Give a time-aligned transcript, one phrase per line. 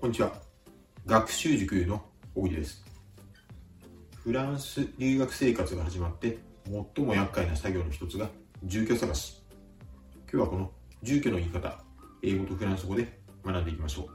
[0.00, 0.32] こんにちは。
[1.06, 2.00] 学習塾の
[2.32, 2.84] 小栗です。
[4.22, 6.38] フランス留学生活が始まって
[6.94, 8.28] 最も厄介な作業の一つが
[8.62, 9.42] 住居探し。
[10.30, 10.70] 今日はこの
[11.02, 11.82] 住居の言い方、
[12.22, 14.08] 英語とフランス語で学んでいきましょう。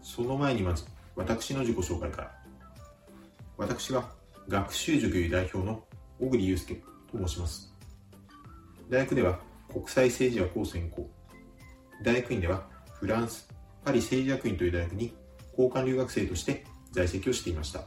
[0.00, 0.86] その前にまず
[1.16, 2.32] 私の自己紹介から。
[3.58, 4.10] 私は
[4.48, 5.84] 学習塾代表の
[6.18, 6.82] 小栗祐介
[7.12, 7.74] と申します。
[8.88, 9.38] 大学では
[9.70, 11.10] 国際政治学を専攻。
[12.02, 13.46] 大学院ではフランス、
[13.84, 15.14] パリ政治学院という大学に
[15.58, 17.84] 交換留学生として在籍をしていました。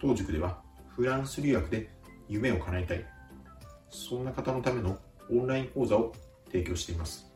[0.00, 1.90] 当塾ではフランス留学で
[2.28, 3.04] 夢を叶えたい、
[3.90, 4.98] そんな方のための
[5.30, 6.12] オンライン講座を
[6.46, 7.32] 提供しています。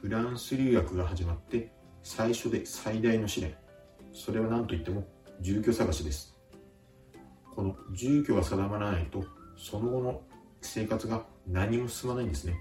[0.00, 1.70] フランス留学が始まって
[2.02, 3.54] 最初で最大の試練、
[4.12, 5.06] それは何といっても
[5.40, 6.36] 住居探しです。
[7.54, 9.24] この住居が定まらないと、
[9.56, 10.22] その後の
[10.60, 12.56] 生活が何も進まないんですね。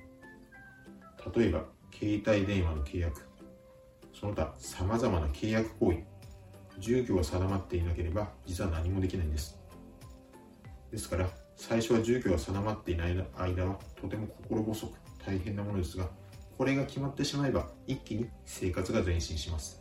[1.35, 1.65] 例えば、
[2.01, 3.21] 携帯電話の契約、
[4.11, 6.03] その他様々な契約行為、
[6.79, 9.55] 住居が定まっていなければ実は何もできないんです。
[10.91, 16.09] ですから、最初は住居が定まっていない間はとても心細く大変なものですが、
[16.57, 19.79] これが決まってしまえば一気に生活が前進します。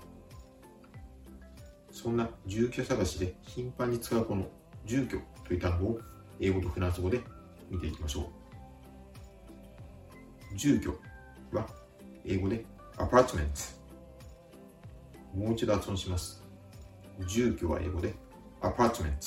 [1.91, 4.47] そんな住居探しで頻繁に使うこの
[4.85, 6.01] 住居という単語を
[6.39, 7.23] 英語とフランス語で
[7.71, 8.31] 見ていきましょ
[10.53, 10.57] う。
[10.59, 10.95] 住居
[11.57, 11.80] は
[12.31, 12.65] 英語で
[12.97, 13.53] アパートメント。
[15.37, 16.45] もう一度発音します。
[17.27, 18.15] 住居は英語で
[18.61, 19.19] アパートメント。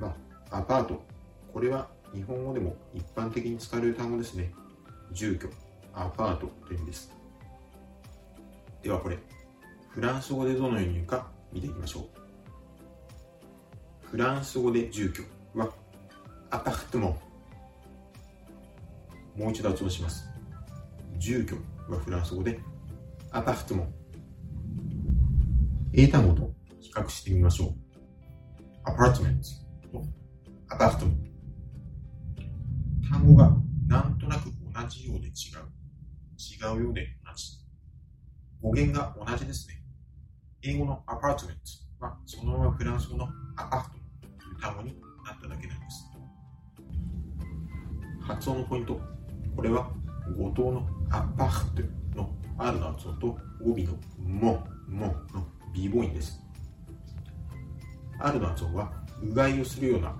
[0.00, 0.16] ま
[0.50, 1.00] あ、アパート。
[1.52, 4.52] これは日本語でも一般的に使われる単語ですね。
[5.12, 5.48] 住居、
[5.94, 7.12] アパートという意味です。
[8.82, 9.18] ではこれ、
[9.90, 12.06] フランス語でどのように言うか見ていきましょう。
[14.02, 15.22] フランス語で住居
[15.56, 15.70] は
[16.50, 17.16] アパートモ
[19.36, 20.37] ンもう一度発音します。
[21.18, 21.56] 住居
[21.92, 22.60] はフランス語で
[23.32, 23.94] アパートモン。
[25.92, 26.52] 英単語と？
[26.80, 27.74] 比較してみましょう。
[28.84, 29.48] アパートメント
[29.98, 30.04] と
[30.68, 31.18] アパートモン。
[33.10, 33.52] 単語が
[33.88, 35.34] なんとなく同じようで違う。
[36.38, 37.58] 違うようで同じ。
[38.62, 39.82] 語源が同じですね。
[40.62, 41.56] 英語のアパートメン
[42.00, 44.00] トはそのままフランス語のアパートとい
[44.56, 44.94] う単語に
[45.24, 46.06] なっただけなんです。
[48.22, 49.00] 発音のポイント。
[49.56, 49.90] これは
[50.36, 51.82] 語頭のアパート
[52.16, 53.26] の R の発音と
[53.62, 56.40] 語尾のモ、モの B 母音です。
[58.20, 58.92] R の発音は
[59.22, 60.14] うがいをするような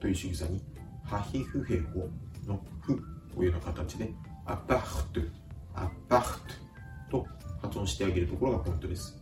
[0.00, 0.60] という仕草に
[1.04, 2.08] ハヒフヘホ
[2.46, 3.00] のフ
[3.34, 4.12] というような形で
[4.46, 5.20] アパート、
[5.74, 6.38] アパー
[7.10, 7.26] トと
[7.62, 9.16] 発音してあげるところがポイントです。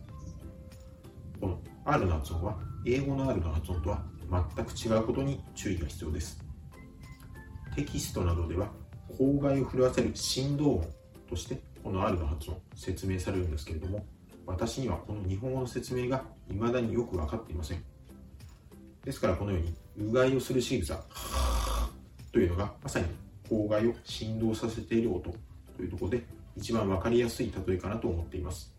[1.39, 4.03] この R の発音は英語の R の発音とは
[4.55, 6.43] 全く違うことに注意が必要です。
[7.75, 8.69] テキストなどでは
[9.17, 10.87] 口外を震わせる振動音
[11.29, 14.05] としてこの R の発音説明されるんですけれども
[14.45, 17.83] 私にはこの日本語の説明が未だによく分かっていません。
[19.03, 19.73] ですからこのように
[20.09, 21.03] うがいをする仕草
[22.31, 23.05] というのがまさに
[23.47, 25.33] 口外を振動させている音
[25.77, 26.23] というところで
[26.55, 28.73] 一番分かりやすい例えかなと思っています。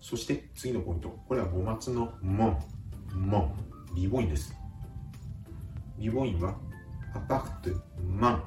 [0.00, 1.08] そして次のポイント。
[1.26, 2.58] これは語末の「もん」
[3.14, 3.54] 「もん」
[3.96, 4.54] 微母音です。
[5.98, 6.56] 微母音は
[7.14, 7.93] アパクト。
[8.24, 8.42] マン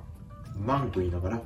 [0.65, 1.41] マンと言いながら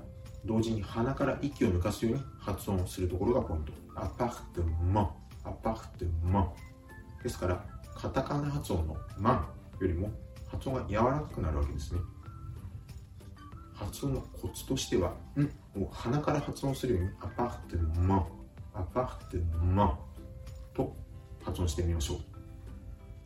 [0.46, 3.74] 同時に鼻から息を抜かすように発音するところがポイント。
[3.94, 5.10] アパクトマン。
[5.44, 6.50] アパクトマン
[7.22, 9.34] ですからカタカナ発音のマ
[9.82, 10.10] ンよりも
[10.50, 12.00] 発音が柔らかくなるわけですね。
[13.74, 18.26] 発音のコツとしては、んを鼻から発音するようにアパクトマン。
[18.74, 20.00] アパクトマン。
[20.74, 20.96] と
[21.44, 22.31] 発音してみましょう。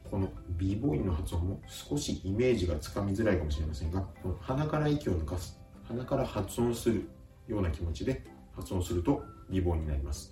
[0.09, 7.09] この B ボーイの発音も少しイメージがつかみづらいかもしれませんが、この鼻から息を抜かす、鼻から発音する
[7.47, 8.23] ような気持ちで
[8.55, 10.31] 発音すると B ボーイになります。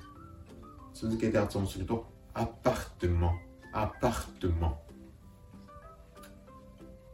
[0.94, 3.40] 続けて発音すると、アパートモン、
[3.74, 4.76] アパートモン。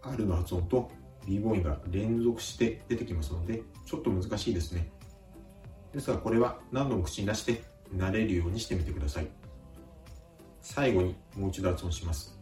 [0.01, 0.91] R の発音と
[1.25, 4.91] B ボーイが連続して出てきますので、ちょっと難しいですね。
[5.93, 7.63] ですがこれは何度も口に出して
[7.95, 9.27] 慣れるようにしてみてください。
[10.61, 12.38] 最後にもう一度発音します。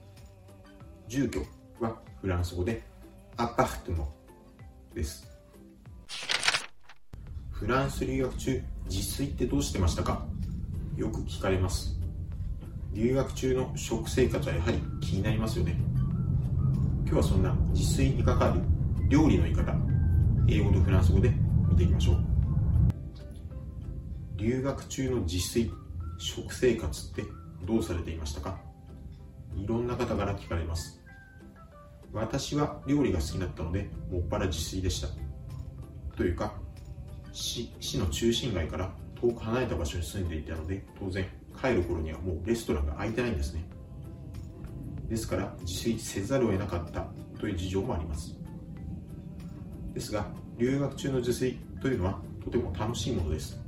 [1.08, 1.40] 住居
[1.80, 2.84] はフランス語で
[3.38, 4.14] アパートモ
[4.94, 5.26] です。
[7.50, 10.26] フランス留学中、自炊ってどうしてましたか？
[10.98, 11.98] よく聞かれます。
[12.94, 15.78] 留学中の食生活はやはり気になりますよね。
[17.06, 18.60] 今日はそんな自炊に関わる
[19.08, 19.74] 料理の言い方、
[20.50, 21.32] 英語とフランス語で
[21.70, 22.18] 見ていきましょう。
[24.36, 25.72] 留学中の自炊、
[26.18, 27.24] 食生活って
[27.66, 28.60] どうされていましたか？
[29.56, 30.97] いろんな方から聞かれます。
[32.14, 35.08] 私は料理が好きだったので、もっぱら自炊でした。
[36.18, 36.54] というか
[37.32, 41.28] 市市の中心街から遠く離れた場所に住んでいたので当然
[41.60, 43.64] 帰る頃にはもうレストランが開いてないんですね。
[45.08, 47.08] ですから自炊せざるを得なかった
[47.40, 48.36] という事情もあります。
[49.94, 50.26] ですが
[50.58, 53.60] 留学中の自炊というのはとても楽しいものです。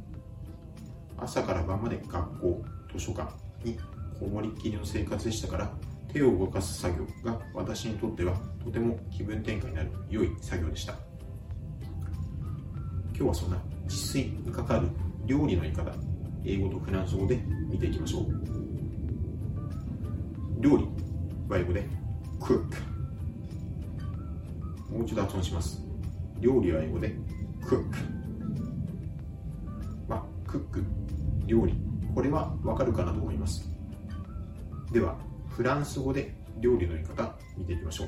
[1.17, 3.31] 朝から晩まで学校図書館
[3.63, 3.77] に
[4.19, 5.71] こもりっきりの生活でしたから
[6.11, 10.93] 手を動かす作業が私にとってはとても気分転換になる良い作業でした。
[13.13, 14.87] 今日はそんな自炊にかかる
[15.25, 15.91] 料理の言い方
[16.45, 17.37] 英語とフランス語で
[17.69, 18.25] 見ていきましょう。
[20.61, 20.87] 料理
[21.47, 21.87] は英語で
[22.39, 22.63] cook
[24.89, 25.81] もう一度発音します。
[26.39, 27.13] 料理は英語で
[27.61, 27.85] cook
[30.07, 30.83] まあ、クック
[31.45, 31.75] 料理。
[32.15, 33.69] これはわかるかなと思います。
[34.91, 35.17] では
[35.59, 38.07] フランス語で料理の言い方見ていきましょう。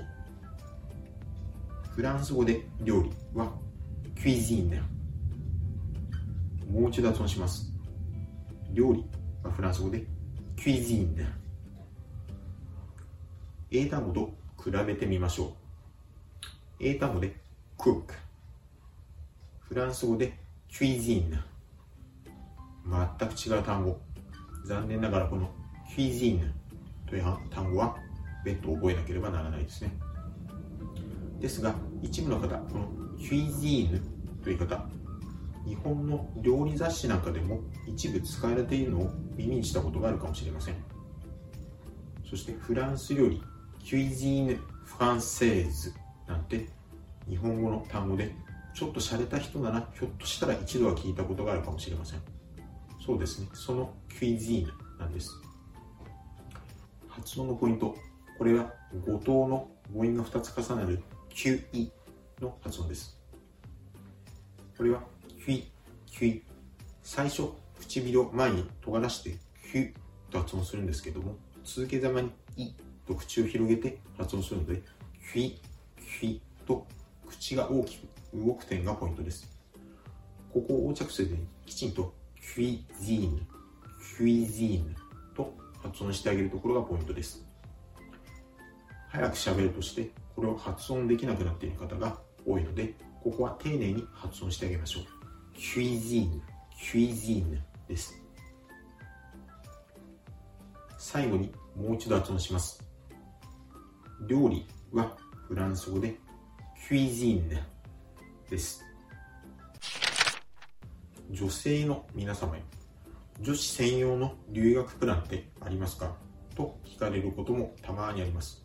[1.94, 3.52] フランス語で料理は
[4.24, 4.82] クイジーネ
[6.72, 7.70] もう一度発音します。
[8.72, 9.06] 料理
[9.44, 10.02] はフランス語で
[10.64, 11.28] クイジーネ
[13.70, 14.34] 英単語と
[14.64, 15.54] 比べてみましょう。
[16.80, 17.36] 英単語で
[17.78, 18.14] cook
[19.60, 20.40] フランス語で
[20.74, 21.38] クイジーネ
[23.20, 24.00] 全く違う単語。
[24.64, 25.54] 残念ながらこの
[25.94, 26.61] クイジーネ
[27.12, 27.98] という単語は
[28.46, 29.92] 別途覚えなければならないですね。
[31.42, 32.88] ですが一部の方この
[33.20, 34.02] キュイジーヌ
[34.42, 34.88] という方
[35.68, 40.76] 日本の料理雑誌なんかでも一部使われているのを耳にしたことがあるかもしれません。
[42.30, 43.44] そしてフランス料理
[43.84, 44.56] キュイジーヌ・
[44.86, 45.94] フランセーズ
[46.28, 46.70] なんて
[47.28, 48.34] 日本語の単語で
[48.74, 52.22] ちょっと洒落た人ならひょっとしたら一度は聞いたことがあるかもしれません。
[53.06, 53.50] そうですね。
[53.54, 55.51] そのキュイジーヌなんです。
[57.22, 57.96] 発音のポイント。
[58.36, 58.74] これは
[59.06, 61.92] 五島の母音が2つ重なる QE
[62.42, 63.16] の発音です。
[64.76, 65.04] これは
[65.46, 65.64] QE、
[66.10, 66.42] QE
[67.04, 69.38] 最初唇を前に尖らして
[69.72, 69.94] Q
[70.32, 72.74] と発音するんですけども続けざまにい
[73.08, 74.82] と口を広げて発音するので
[75.32, 75.60] QE、
[76.22, 76.88] QE と
[77.30, 79.48] 口が大きく動く点がポイントです。
[80.52, 82.16] ここを横着せずにきちんと
[82.56, 83.42] クイジーヌ、
[84.18, 85.01] クイジーヌと
[85.82, 87.44] 発音してあげるところがポイントです。
[89.10, 92.94] 早く喋るとしてこれを発音できなくなっている方が多いので
[93.24, 95.04] ここは丁寧に発音してあげましょう。
[95.54, 96.42] キュイジーヌ
[96.80, 98.16] キュイジーヌです。
[100.98, 102.84] 最後にもう一度発音します。
[104.28, 105.18] 料理は
[105.48, 106.18] フランス語で
[106.88, 107.60] キュイジーヌ
[108.50, 108.84] です。
[111.30, 112.64] 女性の皆様へ
[113.42, 116.16] 女子専用の留学プランってありますか？
[116.56, 118.64] と聞かれることもたまにあります。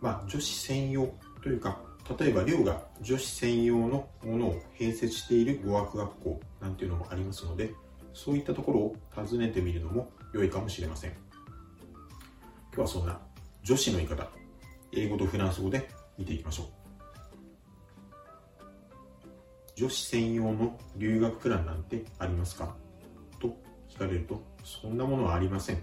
[0.00, 1.78] まあ女子専用というか
[2.18, 7.74] 例えば寮が女子専用のものを併設している語学学校なんていうのもありますので
[8.14, 11.10] そういったところを訪ねてみるのも良いかもしれません。
[11.10, 13.20] 今日はそんな
[13.62, 14.26] 女子の言い方
[14.92, 16.66] 英語とフランス語で見ていきましょう。
[19.76, 22.74] 女子専用の留学プランなんてありますか？
[23.94, 25.78] 聞かれるとそんなものはありません。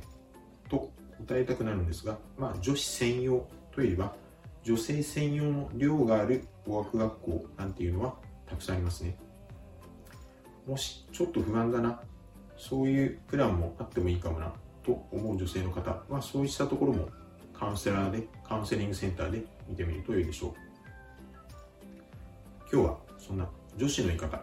[0.70, 0.92] と
[1.28, 4.16] 答えたくなるんですが、まあ、女子専用といえば
[4.64, 8.16] 女性専用の寮がある語学学校なんていうのは
[8.48, 9.18] たくさんありますね。
[10.68, 12.00] もしちょっと不安だな
[12.58, 14.54] そういうプランもあってもいいかもな
[14.84, 17.10] と思う女性の方はそうしたところも
[17.54, 20.54] カウンセラーでカウンセリングセンターで見てみるといいでしょう。
[22.72, 24.42] 今日はそんな女子の言い方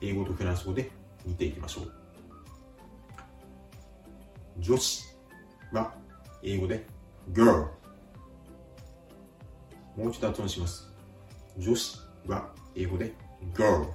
[0.00, 0.90] 英語とフランス語で
[1.24, 1.95] 見ていきましょう。
[4.58, 5.04] 女子
[5.72, 5.94] は
[6.42, 6.86] 英語で
[7.32, 7.68] girl
[9.96, 10.92] もう一度発音します。
[11.58, 13.12] 女子は英語で
[13.54, 13.86] girl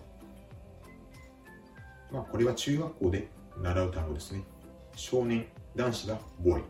[2.11, 4.43] まあこれは中学校で習う単語ですね。
[4.95, 6.61] 少年男子が boy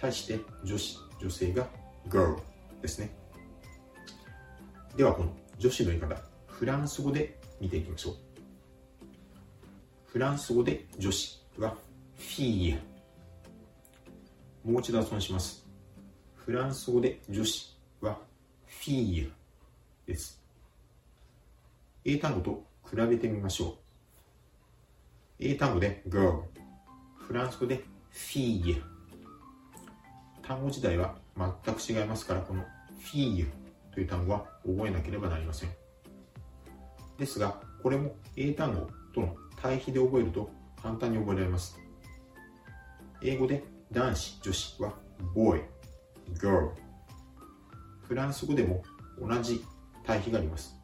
[0.00, 1.68] 対して女子女性が
[2.08, 2.36] girl
[2.82, 3.14] ですね。
[4.96, 6.16] ではこの女子の言い方。
[6.46, 8.14] フランス語で見ていきましょう。
[10.06, 11.76] フランス語で女子は
[12.20, 12.78] フィー
[14.62, 15.66] もう一度発音します。
[16.36, 18.18] フランス語で女子は
[18.66, 19.30] フィー
[20.06, 20.38] です。
[22.04, 23.74] 英単語と比べてみましょう。
[25.38, 26.42] 英単語で girl
[27.16, 28.82] フランス語でフィー
[30.42, 31.16] 単語自体は
[31.64, 32.62] 全く違いますからこの
[33.00, 33.46] フィー
[33.94, 35.70] という単語は覚えなければなりません。
[37.18, 40.50] ですがこれも英単語との対比で覚えると
[40.82, 41.79] 簡単に覚えられます。
[43.22, 43.62] 英語で
[43.92, 44.94] 男子女子は
[45.34, 45.62] boy
[46.34, 46.70] girl
[48.02, 48.82] フランス語でも
[49.20, 49.64] 同じ
[50.04, 50.74] 対比があります。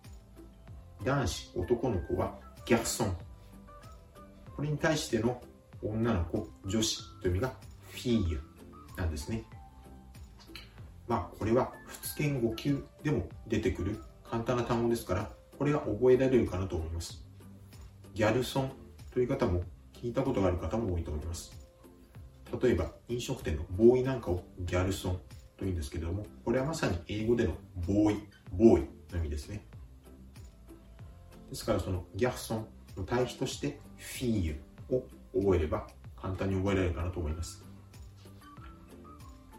[1.05, 3.17] 男子男の子はギャルソン
[4.55, 5.41] これに対しての
[5.83, 7.53] 女の子女子という意味が
[7.91, 8.41] フィーユ
[8.97, 9.45] なんですね。
[11.09, 17.25] まあこれは仏言語級でも出てくる簡単な単語ですからこれは覚えられるかなと思います。
[18.15, 18.73] ギャルソン
[19.13, 19.63] という方も
[19.95, 21.66] 聞いたことがある方も多いと思います。
[22.63, 25.21] 例えば飲食店のボーイなんかをギャルソン
[25.57, 27.55] というんですけれどもこれはまさに英語での
[27.87, 28.23] ボーイ
[28.53, 29.65] ボーイの意味ですね。
[31.51, 34.57] ですからそのギャルソンの対比としてフィーユ
[34.91, 35.03] を
[35.39, 35.87] 覚えれば
[36.21, 37.65] 簡単に覚えられるかなと思います。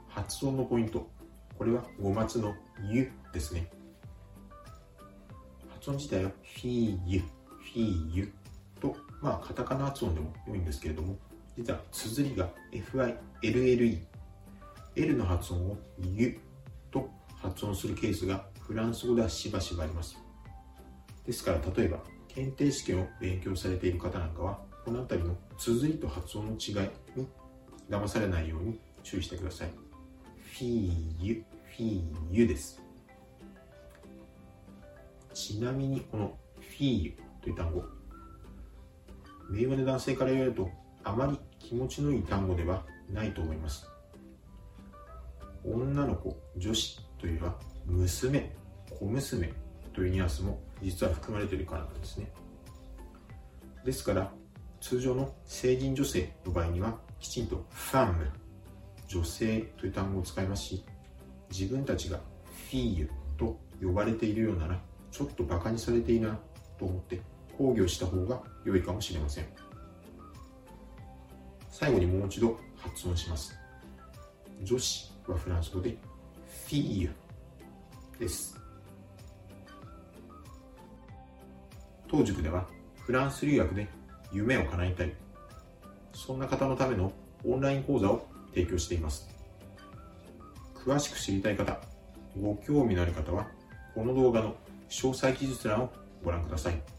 [0.08, 1.08] 発音のポイント。
[1.58, 2.56] これは5末の
[2.90, 3.70] 「ゆ」ですね。
[5.70, 8.34] 発音自体はフィーユフィーユ
[8.80, 11.18] とまあカタカナ発音でも良いんですけれども
[11.58, 14.00] 実は綴りが FILLE
[14.96, 16.40] L の発音を「ゆ」
[16.92, 20.18] と発音するケースがフランス語ではしばしばあります。
[21.26, 27.28] ですから例えば検定試験を勉強されている方なんかはこの辺りの綴りと発音の違いに
[27.90, 29.70] 騙されないように注意してください。
[30.38, 32.82] フィーユフィーユです。
[35.34, 37.84] ちなみにこのフィーユという単語。
[39.50, 40.70] 名誉な男性から言われると
[41.08, 43.90] あまり気持ちのいい単語ではないと思います。
[45.64, 48.54] 女の子女子というは娘
[49.00, 49.54] 小娘
[49.94, 52.30] というニュアンスも実は含まれているからなんですね。
[53.86, 54.32] ですから
[54.82, 58.30] 通常の成人女性の場合にはきちんとファム
[59.08, 60.84] 女性という単語を使いますし
[61.50, 64.78] 自分たちがフィーユと呼ばれているようなら
[65.12, 66.40] ちょっとバカにされているな
[66.78, 67.22] と思って
[67.58, 69.67] 抗議をした方が良いかもしれません。
[71.80, 73.56] 最後にもう一度発音します。
[74.64, 77.12] 女子はフランス語でフィーユ
[78.20, 78.60] です。
[82.08, 82.66] 当塾では
[83.06, 83.88] フランス留学で
[84.34, 85.14] 夢を叶えたい。
[86.14, 87.14] そんな方のための
[87.46, 89.30] オンライン講座を提供しています。
[90.74, 91.80] 詳しく知りたい方
[92.42, 93.46] ご興味のある方は
[93.94, 94.56] この動画の
[94.90, 95.94] 詳細記述欄を
[96.24, 96.97] ご覧ください。